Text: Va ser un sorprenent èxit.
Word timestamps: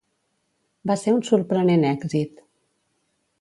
Va 0.91 0.95
ser 1.01 1.13
un 1.17 1.21
sorprenent 1.29 1.85
èxit. 1.91 2.43